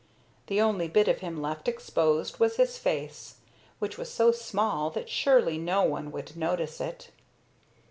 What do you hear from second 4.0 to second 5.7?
so small that surely